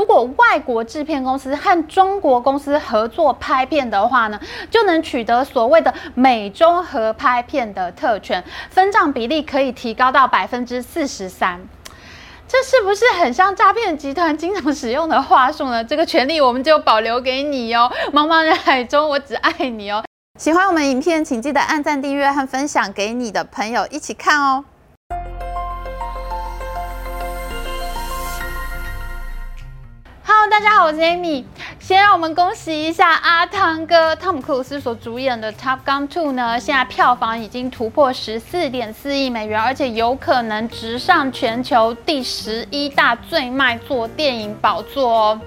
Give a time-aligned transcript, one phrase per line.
[0.00, 11.60] 如果外国制片公司和中国公司合作拍片的话呢，就能取得所谓的美中合拍片的特权，分账比例可以提高到百分之四十三。
[12.48, 15.84] 这是不是很像诈骗集团经常使用的话术呢？
[15.84, 17.92] 这个权利我们就保留给你哦。
[18.10, 20.02] 茫茫人海中，我只爱你哦。
[20.38, 24.64] 喜欢我们影片，请记得按赞、订阅和分享给你的朋友一起看哦。
[30.62, 31.42] 大家好，我是 Amy。
[31.78, 45.40] 先让我们恭喜一下阿汤哥汤姆克鲁斯所主演的《Top Gun 2》呢，现在票房已经突破十四点四亿美元，而且有可能直上全球第十一大最卖座电影宝座哦。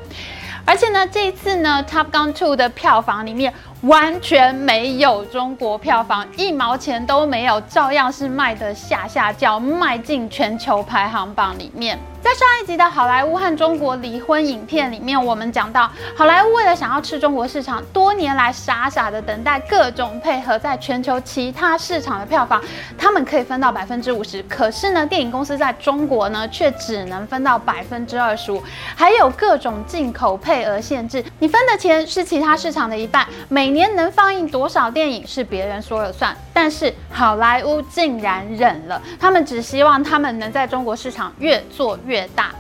[0.66, 12.00] 而且呢，这一次呢，《Top Gun 2》的票房里面完全没有中国票房，一毛钱都没有，照样是卖的下下叫，卖进全球排行榜里面。
[12.24, 22.64] 在上一集的好莱坞和中国离婚影片里面，我们讲到好莱坞为了想要吃中国市场，多年来傻傻的等待各种配合，在全球其他市场的票房，
[22.98, 24.42] 他们可以分到百分之五十。
[24.44, 28.64] 可是呢，电影公司在中国呢，却只能分到百分之二十五，
[28.96, 31.22] 还有各种进口配额限制。
[31.40, 36.34] 你分的钱是其他市场的一半，每年能放映多少电影是别人说了算。
[36.54, 42.13] 但是好莱坞竟然忍了，他们只希望他们能在中国市场越做越。
[42.14, 42.52] 越大，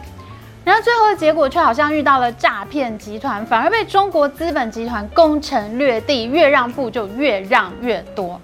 [0.65, 8.41] 然后最后的结果却好像遇到了诈骗集团，反而被中国资本集团攻城略地，越让步就越让越多。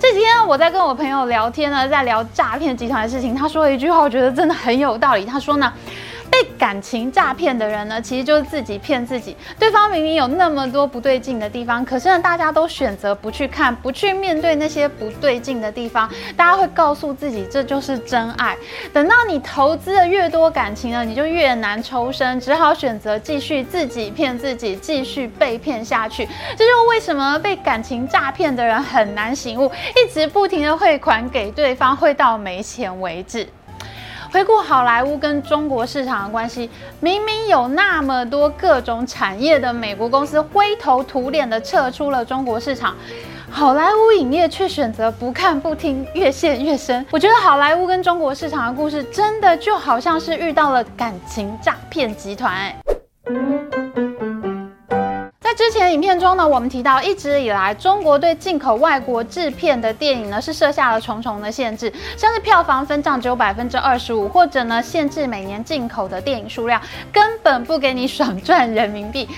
[0.00, 5.26] 这几天我在跟我朋友聊天呢，在聊诈骗集团的事情，他说了一句话，我觉得真的很有道理。
[5.26, 5.70] 他说呢。
[6.36, 9.34] 被感情诈骗的人呢，其实就是自己骗自己。
[9.58, 16.06] 对方明明有那么多不对劲的地方，可是呢，大家都选择不去看，不去面对那些不对劲的地方。
[16.36, 18.54] 大家会告诉自己，这就是真爱。
[18.92, 26.26] 等到你投资的越多感情呢，你就越难抽身，只好选择继续自己骗自己，继续被骗下去。
[26.54, 33.48] 这就是为什么被感情诈骗的人很难醒悟，一直不停的汇款给对方，汇到没钱为止。
[34.32, 36.68] 回顾好莱坞跟中国市场的关系，
[37.00, 42.94] 明明有那么多各种产业的美国公司灰头土脸的撤出了中国市场，
[43.50, 47.04] 好莱坞影业却选择不看不听，越陷越深。
[47.10, 52.76] 我觉得好莱坞跟中国市场的故事，真的就好像是遇到了感情诈骗集团欸。
[55.76, 66.80] 前影片中呢，我们提到一直以来中国对进口外国制片的电影呢是设下了重重的限制，像是票房分账只有百分之二十五，或者呢限制每年进口的电影数量，
[67.12, 69.28] 根本不给你爽赚人民币。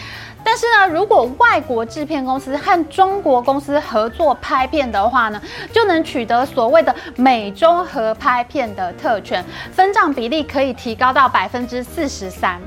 [0.45, 12.61] 但是呢，如果外国制片公司和中国公司合作拍片的话呢，就能取得所谓的美中合拍片的特权，分账比例可以提高到百分之四十三。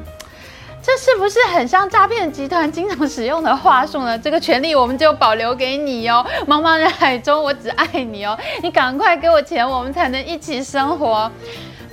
[0.83, 4.17] 这是不是很像诈骗集团经常使用的话术呢？
[4.17, 6.25] 这个权利我们就保留给你哦。
[6.47, 8.35] 茫茫人海中，我只爱你哦。
[8.63, 11.31] 你赶快给我钱，我们才能一起生活。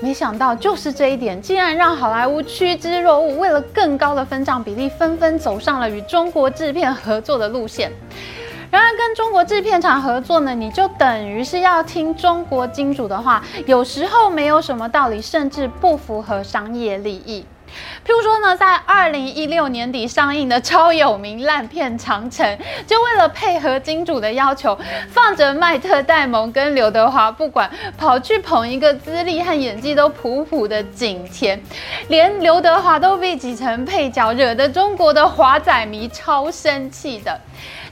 [0.00, 7.92] 没想到就是这一点，竟然让好莱坞趋之若鹜，为了更高的分账比例，纷纷走上了与中国制片合作的路线。
[8.70, 17.44] 然而，跟中国制片厂合作呢，你就等于是要听中国金主的话，有时候没有什么道理，甚至不符合商业利益。
[18.06, 22.46] 譬如说呢，在二零一六年底上映的超有名烂片《长城》，
[22.86, 24.78] 就为了配合金主的要求，
[25.10, 31.60] 放着迈特·戴蒙跟刘德华不管，跑去捧一个资历和演技都普普的景甜，
[32.08, 37.40] 连刘德华都被挤成配角，惹得中国的华仔迷超生气的。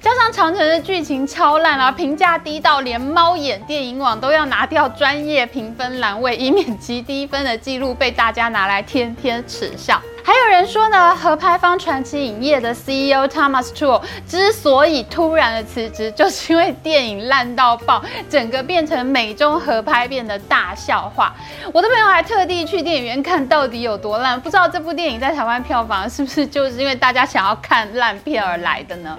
[0.07, 10.01] 加上长城的剧情超烂啊，评价低到连猫眼电影网都要拿掉专业评分栏位，以免其低分的记录被大家拿来天天耻笑。
[10.23, 18.01] 还有人说呢，合拍方传奇影业的 CEO Thomas Tull 之所以突然的辞职，就是因为电影烂到爆，
[18.31, 21.35] 整个变成美中合拍变得大笑话。
[21.73, 29.19] 我的朋友还特地去电影院看到底有多烂，不知道这部电影在台湾票房是不是就是因为大家想要看烂片而来的呢？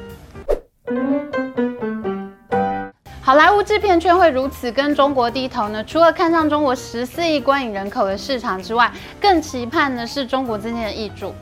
[3.22, 5.84] 好莱坞制片圈会如此跟中国低头呢？
[5.84, 8.90] 除了看上中国十四亿观影人口的市场之外，
[9.20, 11.36] 更期盼的是中国之间的挹注。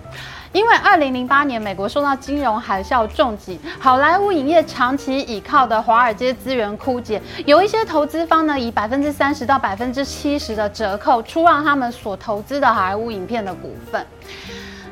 [0.51, 14.03] 因为二零零八年美国受到金融海啸重击，好莱坞影业长期倚靠的华尔街资源枯竭，有一些投资方呢以百分之三十到百分之七十的折扣出让他们所投资的好莱坞影片的股份。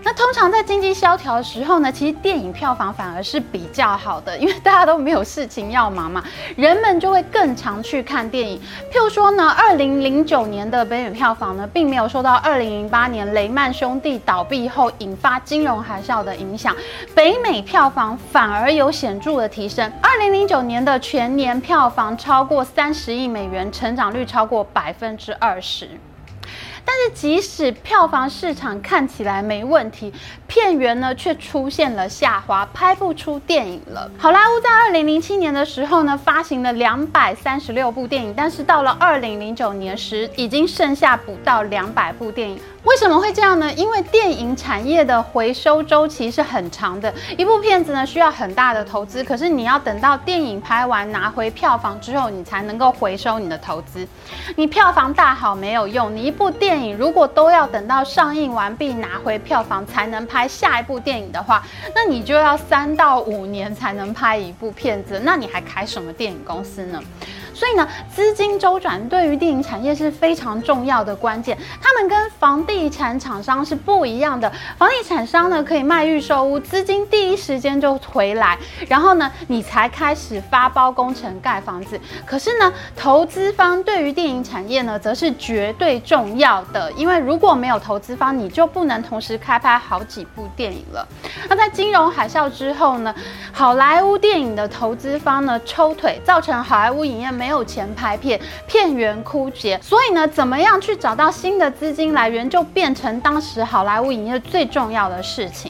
[0.05, 6.21] 那通常在经济萧条的时候呢，其实电影票房反而是比较好的，因为大家都没有事情要忙嘛，
[6.57, 8.59] 人们就会更常去看电影。
[8.91, 16.75] 譬如说呢，二零零九年的北美票房呢，并没有受到二零零八年雷曼兄弟倒闭后引发金融海啸的影响，
[17.15, 19.89] 北美票房反而有显著的提升。
[20.01, 25.89] 二零零九年的全年票房超过三十亿美元，成长率超过百分之二十。
[26.85, 30.13] 但是，即使票房市场看起来没问题，
[30.47, 34.09] 片源呢却出现了下滑，拍不出电影了。
[34.17, 42.59] 好莱坞在二零零七年的时候呢，发行了两百三十六部电影，但是到了二零零九年时，已经剩下不到两百部电影。
[42.83, 43.71] 为什么会这样呢？
[43.73, 54.05] 因为电影产业的回收周期是很长的，一部片子呢需要很大的投资，可是你要等到电影拍完拿回票房之后，你才能够回收你的投资。
[54.57, 61.63] 你票房大好没有用，你一部电影如果都要等到上映完毕拿回票房才能拍下一部电影的话，
[61.95, 67.01] 那你就要三到五年才能拍一部片子，那你还开什么电影公司呢？
[67.53, 71.57] 所以呢，资金周转对于电影产业是非常重要的关键。
[71.81, 74.51] 他们跟房地产厂商是不一样的。
[74.77, 78.57] 房地产商呢，可以卖预售屋，资金第一时间就回来，
[78.87, 81.99] 然后呢，你才开始发包工程盖房子。
[82.25, 91.07] 可是呢，投资方对于电影产业呢，则是绝对重要的，因为如果没有投资方，你就不能同时开拍好几部电影了。
[91.49, 93.13] 那在金融海啸之后呢，
[93.51, 105.69] 好莱坞电影的投资方呢抽腿，造成好莱坞影业没有钱拍片，片源枯竭，所以呢，怎么样去找到新的资金来源，就变成当时好莱坞影业最重要的事情。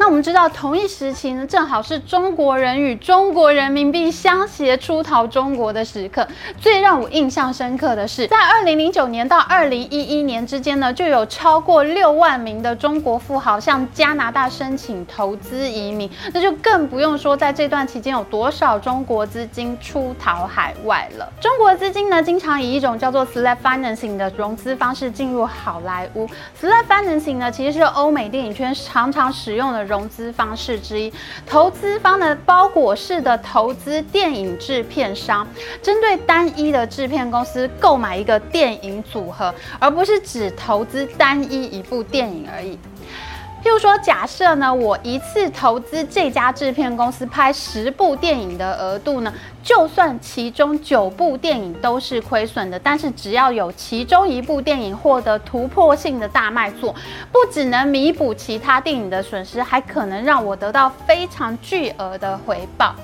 [0.00, 6.26] 那我们知道，同一时期呢，正好是中国人与中国人民币相携出逃中国的时刻。
[6.58, 16.10] 最让我印象深刻的是，在二零零九年到二零一一年之间呢，就有超过六万名的中国富豪向加拿大申请投资移民。
[16.32, 21.30] 那就更不用说在这段期间有多少中国资金出逃海外了。
[21.38, 26.26] 中国资金呢，经常以一种叫做 slab financing 的融资方式进入好莱坞。
[26.58, 29.89] slab financing 呢，其实是欧美电影圈常常使用的。
[29.90, 31.12] 融资方式之一，
[31.44, 35.44] 投资方的包裹式的投资电影制片商，
[35.82, 42.78] 针对单一的制片公司购买一个电影组合，而不是只投资单一一部电影而已。
[43.62, 56.94] 譬如说，假设呢，我一次投资这家制片公司拍十部电影的额度呢，就算其中九部电影都是亏损的，但是只要有其中一部电影获得突破性的大卖座，
[57.30, 62.94] 不只能弥补其他电影的损失，还可能让我得到非常巨额的回报。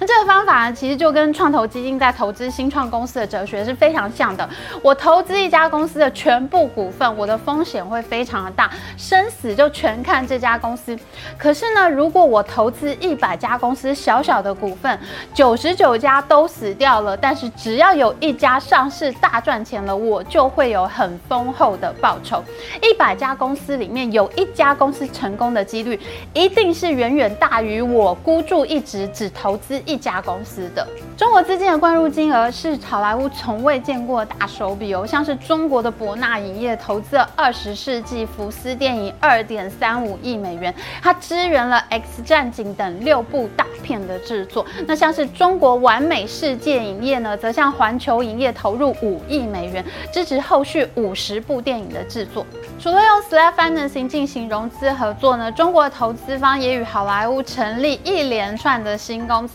[0.00, 4.48] 那这个方法呢，其实就跟创投基金在投资新创公司的哲学是非常像的。
[4.82, 10.98] 我投资一家公司的全部股份，我的风险会非常的大，生死就全看这家公司。
[11.38, 14.98] 可是呢，如果我投资一百家公司，小小的股份，
[15.32, 22.42] 九十九家都死掉了，但是只要有一家上市大赚钱了，我就会有很丰厚的报酬。
[22.82, 25.98] 一百家公司里面有一家公司成功的几率，
[26.32, 30.86] 一定是远远大于我孤注一掷只投资是一家公司的。
[31.16, 40.72] 中国资金的灌入金额是好莱坞从未见过的大手笔哦，像是中国的博纳影业投资了二十世纪福斯电影二点三五亿美元，
[41.02, 44.64] 它支援了《X 战警》等六部大片的制作。
[44.86, 52.46] 那像是中国完美世界影业呢，则向环球影业投入五亿美元，支持后续五十部电影的制作。
[52.80, 59.53] 除了用 slab financing 进行融资合作呢，中国的投资方也与好莱坞成立一连串的新公司，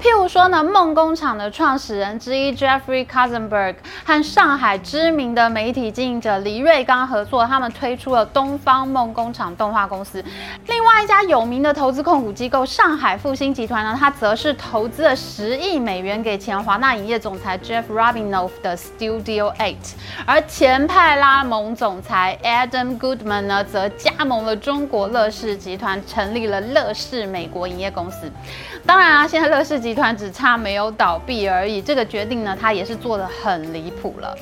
[0.00, 10.24] 譬如说呢，梦工厂的创始人之一 Jeffrey Katzenberg 和上海知名的媒体经营者黎瑞刚合作，他们推出了东方梦工厂动画公司。
[10.66, 19.76] 另外一家有名的投资控股机构上海复星集团呢，它则是投资了十亿美元给前华纳影业总裁 Jeff Robinov 的 Studio Eight，
[20.26, 28.30] 而前派拉蒙总裁 Adam Goodman 呢，则加盟了中国乐视集团，成立了乐视美国影业公司。
[28.86, 31.80] 当然啊，现在乐视集团只差没有倒闭而已。
[31.80, 34.36] 这个决定呢，他也是做的很离谱了。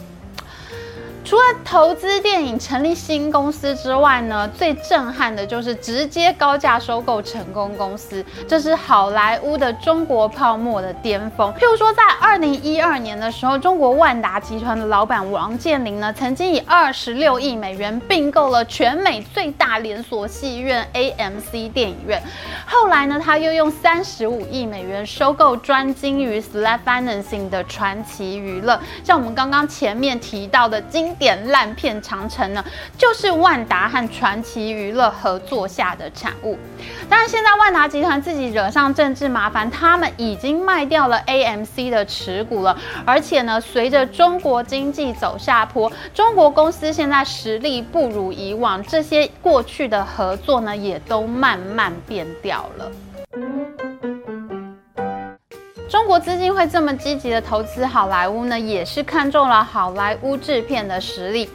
[1.27, 11.53] 除了投资电影、成立新公司之外呢，最震撼的就是直接高价收购成功公司，这是好莱坞的中国泡沫的巅峰。
[11.55, 22.23] 譬如说，在二零一二年的时候，中国万达集团的老板王健林呢，曾经以二十六亿美元并购了全美最大连锁戏院 AMC 电影院。
[22.67, 31.16] 后来呢，他又用三十五亿美元收购专精于 slab financing 的传奇娱乐，像我们刚刚前面提到的金。
[31.19, 32.65] 典烂片《长城》呢，
[32.97, 36.59] 就是万达和传奇娱乐合作下的产物。
[37.09, 42.77] 当然，现在万达集团自己惹上政治麻烦，他们已经卖掉了 AMC 的持股了。
[43.05, 52.91] 而且呢，随着中国经济走下坡，中国公司现在实力不如以往，这些过去的合作呢，也都慢慢变掉了。
[55.89, 61.49] 中国资金会这么积极的投资好莱坞呢，也是看中了好莱坞制片的实力。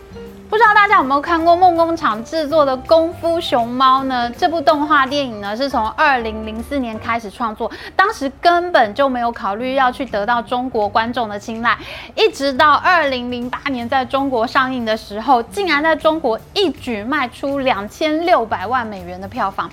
[0.49, 4.31] 不知道大家有没有看过梦工厂制作的《功夫熊猫》呢？
[4.37, 11.77] 这部动画电影呢，是从二零零四年开始创作，当时根本就没有考虑要去得到中国观众的青睐，
[12.15, 19.69] 一直到二零零八年在中国上映的时候，竟然在中国一举卖出两千六百万美元的票房。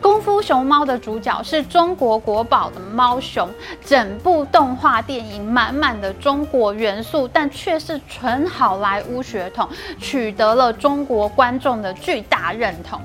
[0.00, 3.48] 功夫熊猫的主角是中国国宝的猫熊，
[3.84, 13.00] 整部动画电影满满的中国元素，但却是纯好莱坞血统，取得了中国观众的巨大认同。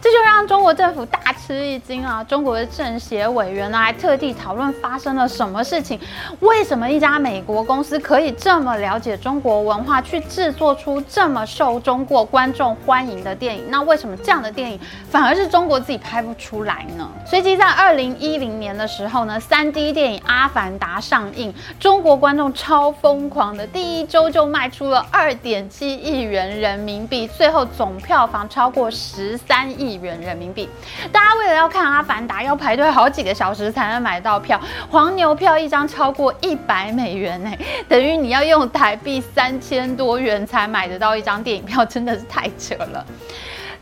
[0.00, 2.22] 这就让中国政府大吃一惊啊！
[2.22, 5.98] 中国的政协委员呢，还特地讨论发生了什么事情？
[6.38, 13.64] 为什么一家美国公司可以这么了解中国文化，去制作出这么受中国观众欢迎的电影？
[13.68, 14.78] 那为什么这样的电影
[15.10, 17.10] 反而是中国自己拍不出来呢？
[17.26, 29.87] 随即在二零一零年的时候呢，3D 电影《阿凡达》上映，中国观众超疯狂的，第一周就卖出了二点七亿元人民币，最后总票房超过十三亿。
[29.88, 30.68] 亿元人民币，
[31.10, 37.50] 大家为了要看《阿凡达》，要排队好几个小时才能买到票，黄牛票一张超过一百美元呢，
[37.88, 43.04] 等于你要用台币三千多元才买得到一张电影票，真的是太扯了。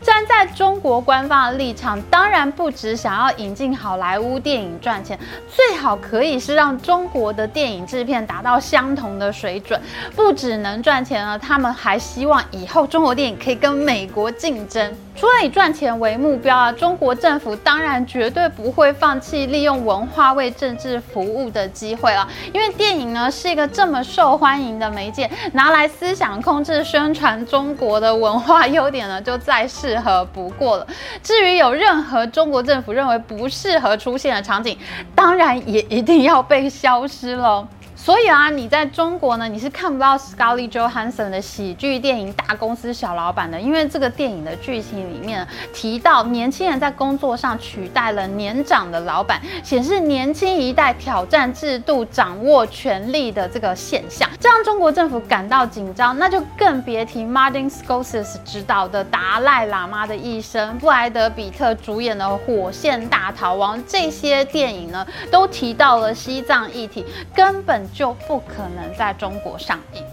[0.01, 9.79] 站在中国官方的立场，当然不只想要引进好莱坞电影赚钱，最好可以是让中国的电影制片达到相同的水准，
[10.15, 14.95] 不只能赚钱了，他们还希望以后中国电影可以跟美国竞争。
[15.15, 30.87] 除了以赚钱为目标啊，中国政府当然绝对不会放弃利用文化为政治服务的机会了，因为电影呢是一个这么受欢迎的媒介，拿来思想控制、宣传中国的文化优点呢，就在是适合不过了。
[31.23, 34.77] 至于有任何中国政府认为不适合出现的场景，
[35.15, 37.65] 当然也一定要被消失喽。
[38.07, 56.17] 所以啊，你在中国呢，你是看不到 Scarlett Johansson 的喜剧电影《大公司小老板》的，因为这个电影的剧情里面提到年轻人在工作上取代了年长的老板，显示年轻一代挑战制度、掌握权力的这个现象，这让中国政府感到紧张。
[56.17, 67.85] 那就更别提 Martin Scorsese 执导的《达赖喇嘛的一生》、布莱德彼特主演的《火线大逃亡》这些电影呢，都提到了西藏议题，根本。
[67.97, 70.03] 就不可能在中国上映。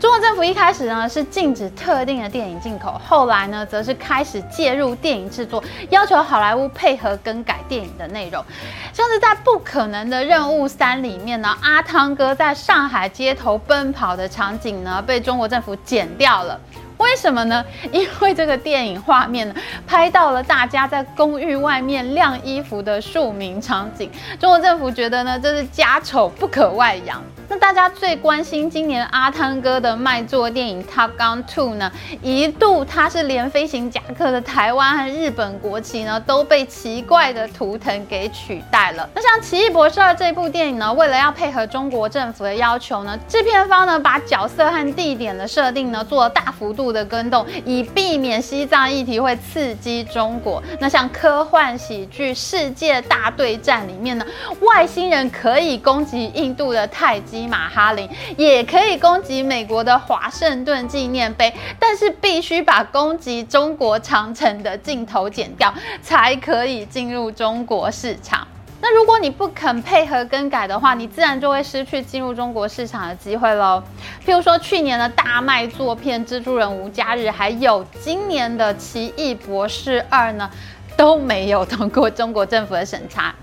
[0.00, 8.44] 中国政府一开始呢是禁止特定的电影进口，后来呢则是开始介入电影制作，要求好莱坞配合更改电影的内容。
[8.92, 16.58] 像是在《不可能的任务三》里面呢，阿汤哥在上海街头奔跑的场景呢被中国政府剪掉了。
[17.00, 17.64] 为什么呢？
[17.90, 19.54] 因为这个电影画面呢，
[19.86, 24.10] 拍到了大家在公寓外面晾衣服的庶民场景。
[24.38, 27.22] 中国政府觉得呢，这是家丑不可外扬。
[27.50, 31.90] 那大家最关心今年阿汤哥的卖座电影《Top Gun 2》呢，
[32.22, 39.10] 一度它是连飞行夹克的台湾和日本国旗呢，都被奇怪的图腾给取代了。
[39.12, 50.62] 那像《奇异博士二》这部电影呢，为了要配合中国政府的要求呢，制片方呢把角色和地点的设定呢做了大幅度的更动，以避免西藏议题会刺激中国。
[50.78, 54.24] 那像科幻喜剧《世界大对战》里面呢，
[54.60, 57.39] 外星人可以攻击印度的泰姬。
[57.46, 68.46] 马哈林也可以攻击美国的华盛顿纪念碑，但是必须把攻击中国长城的镜头剪掉，才可以进入中国市场。
[68.82, 73.82] 那如果你不肯配合更改的话，你自然就会失去进入中国市场的机会喽。
[74.24, 80.50] 譬如说去年的大卖作片《蜘蛛人无家日》，还有今年的《奇异博士二》呢，
[80.96, 83.34] 都没有通过中国政府的审查。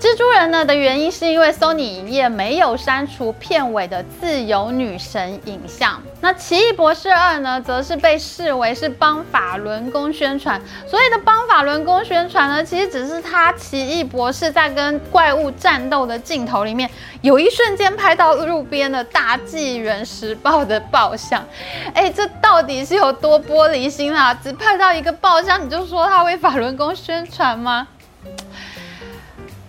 [0.00, 6.00] 蜘蛛人呢的原因是因为 Sony 影业没有删除片尾的自由女神影像。
[6.22, 10.58] 那奇异博士二呢，则是被视为是帮法轮功宣传。
[10.88, 16.88] 所谓的帮法轮功宣传呢，其实只是他奇异博士在跟怪物战斗的镜头里面，
[17.20, 21.44] 有一瞬间拍到路边的大纪元时报的报箱。
[21.92, 24.32] 哎，这到底是有多玻璃心啊？
[24.32, 27.86] 只拍到一个报箱，你就说他为法轮功宣传吗？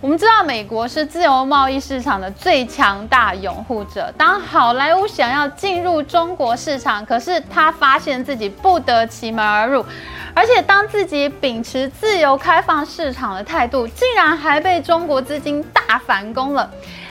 [0.02, 4.12] 我们知道美国是自由贸易市场的最强大拥护者。
[4.18, 9.86] 当好莱坞想要进入中国市场，可是他发现自己不得其门而入，
[10.34, 16.68] 而且当自己秉持自由开放市场的态度，竟然还被中国资金大反攻了。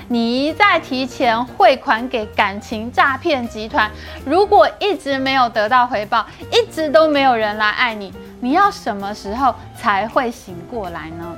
[0.10, 3.90] 你一再提前汇款给感情诈骗集团，
[4.26, 11.34] 如果一直没有得到回报，一直都没有人来爱你，你要什么时候才会醒过来呢？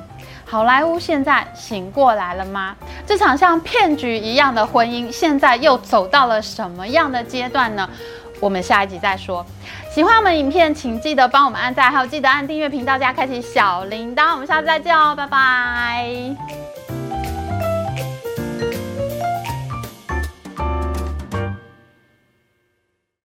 [0.53, 2.75] 好莱坞现在醒过来了吗？
[3.07, 7.89] 这场像骗局一样的婚姻，现在又走到了什么样的阶段呢？
[8.39, 9.43] 我们下一集再说。
[9.89, 14.33] 喜欢我们影片，请记得帮我们按赞，还有记得按订阅频道加开启小铃铛。
[14.33, 16.07] 我们下次再见哦，拜拜。